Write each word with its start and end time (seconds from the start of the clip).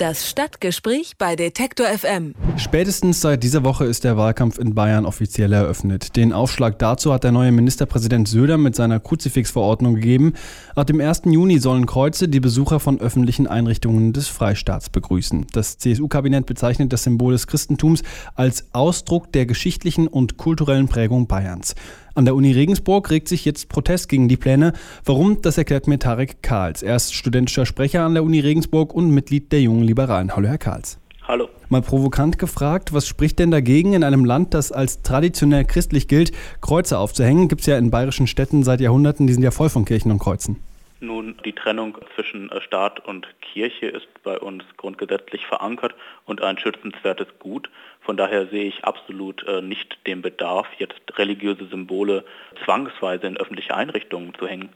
Das 0.00 0.30
Stadtgespräch 0.30 1.18
bei 1.18 1.36
Detektor 1.36 1.86
FM. 1.86 2.34
Spätestens 2.56 3.20
seit 3.20 3.42
dieser 3.42 3.64
Woche 3.64 3.84
ist 3.84 4.02
der 4.02 4.16
Wahlkampf 4.16 4.56
in 4.58 4.74
Bayern 4.74 5.04
offiziell 5.04 5.52
eröffnet. 5.52 6.16
Den 6.16 6.32
Aufschlag 6.32 6.78
dazu 6.78 7.12
hat 7.12 7.22
der 7.22 7.32
neue 7.32 7.52
Ministerpräsident 7.52 8.26
Söder 8.26 8.56
mit 8.56 8.74
seiner 8.74 8.98
Kruzifixverordnung 8.98 9.96
gegeben. 9.96 10.32
Ab 10.74 10.86
dem 10.86 11.02
1. 11.02 11.24
Juni 11.26 11.58
sollen 11.58 11.84
Kreuze 11.84 12.28
die 12.30 12.40
Besucher 12.40 12.80
von 12.80 12.98
öffentlichen 12.98 13.46
Einrichtungen 13.46 14.14
des 14.14 14.28
Freistaats 14.28 14.88
begrüßen. 14.88 15.48
Das 15.52 15.76
CSU-Kabinett 15.76 16.46
bezeichnet 16.46 16.94
das 16.94 17.02
Symbol 17.02 17.34
des 17.34 17.46
Christentums 17.46 18.02
als 18.34 18.68
Ausdruck 18.72 19.30
der 19.32 19.44
geschichtlichen 19.44 20.08
und 20.08 20.38
kulturellen 20.38 20.88
Prägung 20.88 21.26
Bayerns. 21.26 21.74
An 22.14 22.24
der 22.24 22.34
Uni 22.34 22.52
Regensburg 22.52 23.10
regt 23.10 23.28
sich 23.28 23.44
jetzt 23.44 23.68
Protest 23.68 24.08
gegen 24.08 24.28
die 24.28 24.36
Pläne. 24.36 24.72
Warum, 25.04 25.42
das 25.42 25.58
erklärt 25.58 25.86
mir 25.86 25.98
Tarek 25.98 26.42
Karls. 26.42 26.82
Er 26.82 26.96
ist 26.96 27.14
studentischer 27.14 27.66
Sprecher 27.66 28.04
an 28.04 28.14
der 28.14 28.24
Uni 28.24 28.40
Regensburg 28.40 28.92
und 28.92 29.10
Mitglied 29.10 29.52
der 29.52 29.62
Jungen 29.62 29.84
Liberalen. 29.84 30.34
Hallo, 30.34 30.48
Herr 30.48 30.58
Karls. 30.58 30.98
Hallo. 31.28 31.48
Mal 31.68 31.82
provokant 31.82 32.38
gefragt, 32.38 32.92
was 32.92 33.06
spricht 33.06 33.38
denn 33.38 33.52
dagegen, 33.52 33.92
in 33.92 34.02
einem 34.02 34.24
Land, 34.24 34.54
das 34.54 34.72
als 34.72 35.02
traditionell 35.02 35.64
christlich 35.64 36.08
gilt, 36.08 36.32
Kreuze 36.60 36.98
aufzuhängen? 36.98 37.46
Gibt 37.46 37.60
es 37.60 37.68
ja 37.68 37.78
in 37.78 37.92
bayerischen 37.92 38.26
Städten 38.26 38.64
seit 38.64 38.80
Jahrhunderten, 38.80 39.28
die 39.28 39.32
sind 39.32 39.44
ja 39.44 39.52
voll 39.52 39.68
von 39.68 39.84
Kirchen 39.84 40.10
und 40.10 40.18
Kreuzen. 40.18 40.56
Nun, 41.02 41.36
die 41.46 41.54
Trennung 41.54 41.96
zwischen 42.14 42.50
äh, 42.50 42.60
Staat 42.60 43.00
und 43.06 43.26
Kirche 43.40 43.86
ist 43.86 44.06
bei 44.22 44.38
uns 44.38 44.64
grundgesetzlich 44.76 45.46
verankert 45.46 45.94
und 46.26 46.42
ein 46.42 46.58
schützenswertes 46.58 47.26
Gut. 47.38 47.70
Von 48.02 48.18
daher 48.18 48.48
sehe 48.48 48.64
ich 48.64 48.84
absolut 48.84 49.46
äh, 49.48 49.62
nicht 49.62 49.98
den 50.06 50.20
Bedarf, 50.20 50.66
jetzt 50.78 51.00
religiöse 51.16 51.66
Symbole 51.68 52.24
zwangsweise 52.64 53.26
in 53.26 53.38
öffentliche 53.38 53.74
Einrichtungen 53.74 54.34
zu 54.38 54.46
hängen. 54.46 54.68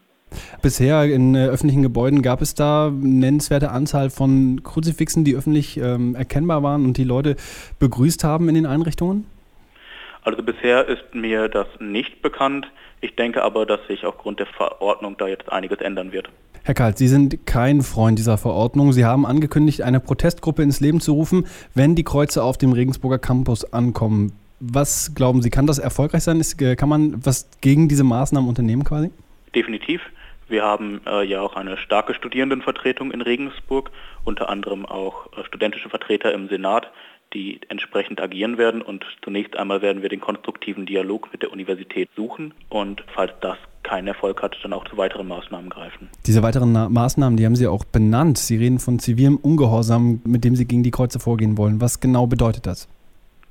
Bisher 0.63 1.05
in 1.05 1.35
äh, 1.35 1.47
öffentlichen 1.47 1.83
Gebäuden 1.83 2.23
gab 2.23 2.41
es 2.41 2.55
da 2.55 2.87
eine 2.87 2.97
nennenswerte 2.97 3.71
Anzahl 3.71 4.09
von 4.09 4.63
Kruzifixen, 4.63 5.25
die 5.25 5.37
öffentlich 5.37 5.77
ähm, 5.77 6.15
erkennbar 6.15 6.63
waren 6.63 6.87
und 6.87 6.97
die 6.97 7.05
Leute 7.05 7.37
begrüßt 7.79 8.25
haben 8.25 8.49
in 8.49 8.55
den 8.55 8.67
Einrichtungen? 8.67 9.27
Also 10.25 10.43
bisher 10.43 10.89
ist 10.89 11.15
mir 11.15 11.49
das 11.49 11.67
nicht 11.79 12.23
bekannt. 12.23 12.67
Ich 13.01 13.15
denke 13.15 13.43
aber, 13.43 13.67
dass 13.67 13.87
sich 13.87 14.05
aufgrund 14.05 14.41
der 14.41 14.47
Verordnung 14.47 15.17
da 15.19 15.29
jetzt 15.29 15.53
einiges 15.53 15.81
ändern 15.81 16.13
wird. 16.13 16.31
Herr 16.65 16.73
Kalt, 16.73 16.97
Sie 16.97 17.09
sind 17.09 17.47
kein 17.47 17.83
Freund 17.83 18.19
dieser 18.19 18.39
Verordnung. 18.39 18.93
Sie 18.93 19.05
haben 19.05 19.27
angekündigt, 19.27 19.83
eine 19.83 20.01
Protestgruppe 20.01 20.63
ins 20.63 20.81
Leben 20.81 21.03
zu 21.03 21.13
rufen, 21.13 21.47
wenn 21.75 21.95
die 21.95 22.05
Kreuze 22.05 22.43
auf 22.43 22.57
dem 22.57 22.73
Regensburger 22.73 23.19
Campus 23.19 23.71
ankommen. 23.71 24.33
Was 24.61 25.15
glauben 25.15 25.43
Sie, 25.43 25.51
kann 25.51 25.67
das 25.67 25.79
erfolgreich 25.79 26.23
sein? 26.23 26.43
Äh, 26.59 26.77
kann 26.77 26.89
man 26.89 27.23
was 27.23 27.51
gegen 27.61 27.89
diese 27.89 28.05
Maßnahmen 28.05 28.49
unternehmen 28.49 28.85
quasi? 28.85 29.11
Definitiv. 29.55 30.01
Wir 30.49 30.63
haben 30.63 31.03
äh, 31.07 31.23
ja 31.25 31.43
auch 31.43 31.57
eine 31.57 31.77
starke 31.77 32.15
Studierendenvertretung 32.15 33.11
in 33.13 33.21
Regensburg, 33.21 33.91
unter 34.25 34.49
anderem 34.49 34.87
auch 34.87 35.27
äh, 35.37 35.45
studentische 35.45 35.91
Vertreter 35.91 36.33
im 36.33 36.49
Senat, 36.49 36.91
die 37.35 37.61
entsprechend 37.69 38.21
agieren 38.21 38.57
werden. 38.57 38.81
Und 38.81 39.05
zunächst 39.23 39.57
einmal 39.57 39.83
werden 39.83 40.03
wir 40.03 40.09
den 40.09 40.21
konstruktiven 40.21 40.87
Dialog 40.87 41.31
mit 41.33 41.43
der 41.43 41.53
Universität 41.53 42.09
suchen 42.17 42.55
und 42.69 43.05
falls 43.15 43.33
das 43.41 43.57
keinen 43.83 44.09
Erfolg 44.09 44.43
hat, 44.43 44.57
dann 44.63 44.73
auch 44.73 44.85
zu 44.89 44.97
weiteren 44.97 45.29
Maßnahmen 45.29 45.69
greifen. 45.69 46.09
Diese 46.27 46.43
weiteren 46.43 46.73
Na 46.73 46.89
Maßnahmen, 46.89 47.37
die 47.37 47.45
haben 47.45 47.57
Sie 47.57 47.67
auch 47.67 47.85
benannt. 47.85 48.39
Sie 48.39 48.57
reden 48.57 48.79
von 48.79 48.99
zivilem 48.99 49.37
Ungehorsam, 49.37 50.23
mit 50.25 50.45
dem 50.45 50.57
Sie 50.57 50.67
gegen 50.67 50.83
die 50.83 50.91
Kreuze 50.91 51.21
vorgehen 51.21 51.59
wollen. 51.59 51.81
Was 51.81 52.01
genau 52.01 52.27
bedeutet 52.27 52.67
das? 52.67 52.89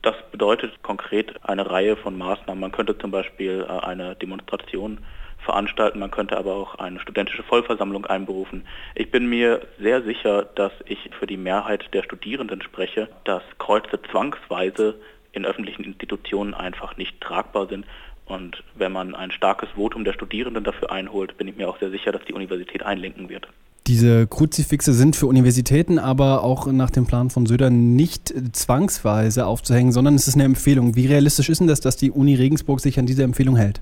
Das 0.02 0.16
bedeutet 0.32 0.82
konkret 0.82 1.34
eine 1.46 1.70
Reihe 1.70 1.96
von 1.96 2.18
Maßnahmen. 2.18 2.60
Man 2.60 2.72
könnte 2.72 2.98
zum 2.98 3.12
Beispiel 3.12 3.66
äh, 3.68 3.86
eine 3.86 4.16
Demonstration 4.16 4.98
veranstalten, 5.44 6.00
man 6.00 6.12
könnte 6.12 6.38
aber 6.38 6.54
auch 6.56 6.76
eine 6.76 7.00
studentische 7.00 7.44
Vollversammlung 7.44 8.06
einberufen. 8.06 8.66
Ich 8.96 9.12
bin 9.12 9.28
mir 9.28 9.62
sehr 9.80 10.02
sicher, 10.04 10.44
dass 10.56 10.72
ich 10.86 11.10
für 11.20 11.28
die 11.28 11.38
Mehrheit 11.38 11.94
der 11.94 12.04
Studierenden 12.04 12.62
spreche, 12.62 13.10
dass 13.24 13.44
Kreuze 13.60 14.00
zwangsweise 14.12 14.96
in 15.32 15.46
öffentlichen 15.46 15.84
Institutionen 15.84 16.54
einfach 16.54 16.98
nicht 16.98 17.20
tragbar 17.22 17.68
sind. 17.68 17.86
Und 18.26 18.64
wenn 18.76 18.92
man 18.92 19.16
ein 19.16 19.32
starkes 19.32 19.70
Votum 19.76 20.06
der 20.06 20.14
Studierenden 20.14 20.64
dafür 20.64 20.92
einholt, 20.92 21.38
bin 21.38 21.48
ich 21.48 21.58
mir 21.58 21.68
auch 21.68 21.80
sehr 21.80 21.90
sicher, 21.90 22.12
dass 22.12 22.24
die 22.26 22.34
Universität 22.34 22.84
einlenken 22.84 23.30
wird. 23.30 23.48
Diese 23.86 24.28
Kruzifixe 24.28 24.94
sind 24.94 25.18
für 25.18 25.28
Universitäten 25.28 26.00
aber 26.00 26.42
auch 26.42 26.68
nach 26.68 26.90
dem 26.90 27.06
Plan 27.06 27.30
von 27.30 27.46
Söder 27.46 27.70
nicht 27.70 28.34
zwangsweise 28.54 29.46
aufzuhängen, 29.46 29.92
sondern 29.92 30.16
es 30.16 30.30
ist 30.30 30.36
eine 30.36 30.46
Empfehlung. 30.46 30.96
Wie 30.96 31.08
realistisch 31.08 31.50
ist 31.50 31.60
denn 31.60 31.68
das, 31.68 31.82
dass 31.82 31.98
die 31.98 32.10
Uni 32.10 32.36
Regensburg 32.36 32.80
sich 32.80 32.98
an 32.98 33.06
diese 33.06 33.24
Empfehlung 33.24 33.58
hält? 33.58 33.82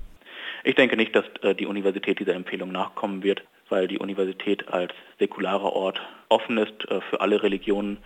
Ich 0.64 0.76
denke 0.76 0.96
nicht, 0.96 1.14
dass 1.16 1.24
äh, 1.42 1.54
die 1.54 1.66
Universität 1.66 2.20
dieser 2.20 2.34
Empfehlung 2.34 2.70
nachkommen 2.70 3.22
wird, 3.22 3.42
weil 3.68 3.88
die 3.88 3.98
Universität 3.98 4.68
als 4.68 4.92
säkularer 5.18 5.72
Ort 5.72 6.00
offen 6.28 6.58
ist 6.58 6.88
äh, 6.88 7.00
für 7.10 7.20
alle 7.20 7.42
Religionen 7.42 7.98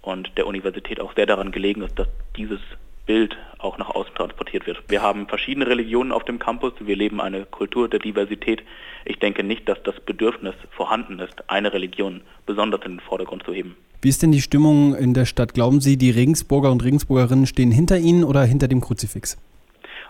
und 0.00 0.30
der 0.36 0.46
Universität 0.46 1.00
auch 1.00 1.14
sehr 1.14 1.26
daran 1.26 1.50
gelegen 1.50 1.82
ist, 1.82 1.98
dass 1.98 2.08
dieses 2.36 2.60
Bild 3.06 3.36
auch 3.58 3.78
nach 3.78 3.90
außen 3.90 4.14
transportiert 4.14 4.66
wird. 4.66 4.82
Wir 4.88 5.02
haben 5.02 5.26
verschiedene 5.26 5.66
Religionen 5.66 6.12
auf 6.12 6.24
dem 6.24 6.38
Campus, 6.38 6.72
wir 6.78 6.96
leben 6.96 7.20
eine 7.20 7.44
Kultur 7.44 7.88
der 7.88 8.00
Diversität. 8.00 8.62
Ich 9.04 9.18
denke 9.18 9.42
nicht, 9.42 9.68
dass 9.68 9.82
das 9.82 9.98
Bedürfnis 10.00 10.54
vorhanden 10.70 11.18
ist, 11.18 11.50
eine 11.50 11.72
Religion 11.72 12.22
besonders 12.46 12.82
in 12.84 12.92
den 12.92 13.00
Vordergrund 13.00 13.44
zu 13.44 13.52
heben. 13.52 13.76
Wie 14.00 14.08
ist 14.08 14.22
denn 14.22 14.32
die 14.32 14.40
Stimmung 14.40 14.94
in 14.94 15.14
der 15.14 15.24
Stadt? 15.24 15.54
Glauben 15.54 15.80
Sie, 15.80 15.96
die 15.96 16.10
Regensburger 16.10 16.70
und 16.70 16.84
Regensburgerinnen 16.84 17.46
stehen 17.46 17.72
hinter 17.72 17.98
Ihnen 17.98 18.24
oder 18.24 18.44
hinter 18.44 18.68
dem 18.68 18.80
Kruzifix? 18.80 19.36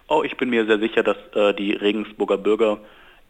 Oh, 0.09 0.23
ich 0.23 0.37
bin 0.37 0.51
mir 0.51 0.67
sehr 0.67 0.79
sicher, 0.79 1.03
dass 1.03 1.17
äh, 1.35 1.55
die 1.55 1.73
Regensburger 1.73 2.39
Bürger 2.39 2.79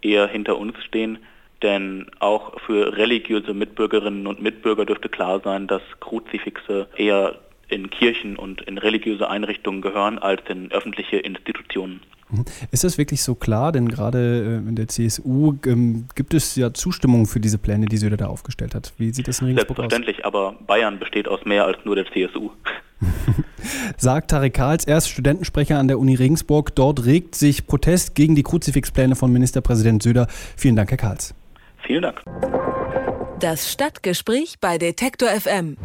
eher 0.02 0.26
hinter 0.26 0.58
uns 0.58 0.74
stehen, 0.84 1.18
denn 1.62 2.06
auch 2.18 2.60
für 2.60 2.96
religiöse 2.96 3.54
Mitbürgerinnen 3.54 4.26
und 4.26 4.42
Mitbürger 4.42 4.84
dürfte 4.84 5.08
klar 5.08 5.40
sein, 5.40 5.66
dass 5.66 5.82
Kruzifixe 6.00 6.88
eher 6.96 7.36
in 7.68 7.90
Kirchen 7.90 8.36
und 8.36 8.60
in 8.62 8.78
religiöse 8.78 9.28
Einrichtungen 9.28 9.80
gehören 9.80 10.18
als 10.18 10.42
in 10.48 10.70
öffentliche 10.72 11.16
Institutionen. 11.16 12.00
Ist 12.70 12.84
das 12.84 12.98
wirklich 12.98 13.22
so 13.22 13.34
klar? 13.34 13.72
Denn 13.72 13.88
gerade 13.88 14.62
äh, 14.64 14.68
in 14.68 14.76
der 14.76 14.88
CSU 14.88 15.54
ähm, 15.66 16.08
gibt 16.14 16.34
es 16.34 16.56
ja 16.56 16.72
Zustimmung 16.72 17.26
für 17.26 17.40
diese 17.40 17.58
Pläne, 17.58 17.86
die 17.86 17.96
Söder 17.96 18.16
da 18.16 18.26
aufgestellt 18.26 18.74
hat. 18.74 18.92
Wie 18.98 19.12
sieht 19.12 19.28
das 19.28 19.40
in 19.40 19.46
Regensburg 19.48 19.76
Selbstverständlich, 19.76 20.24
aus? 20.24 20.24
aber 20.24 20.54
Bayern 20.66 20.98
besteht 20.98 21.28
aus 21.28 21.44
mehr 21.44 21.64
als 21.64 21.78
nur 21.84 21.96
der 21.96 22.06
CSU. 22.06 22.50
Sagt 23.96 24.30
Tarek 24.30 24.54
Karls, 24.54 24.84
er 24.84 24.98
ist 24.98 25.08
Studentensprecher 25.08 25.78
an 25.78 25.88
der 25.88 25.98
Uni 25.98 26.14
Regensburg. 26.14 26.74
Dort 26.74 27.04
regt 27.04 27.34
sich 27.34 27.66
Protest 27.66 28.14
gegen 28.14 28.34
die 28.34 28.42
Kruzifixpläne 28.42 29.16
von 29.16 29.32
Ministerpräsident 29.32 30.02
Söder. 30.02 30.26
Vielen 30.56 30.76
Dank, 30.76 30.90
Herr 30.90 30.98
Karls. 30.98 31.34
Vielen 31.86 32.02
Dank. 32.02 32.22
Das 33.40 33.70
Stadtgespräch 33.70 34.56
bei 34.60 34.78
Detektor 34.78 35.28
FM. 35.28 35.76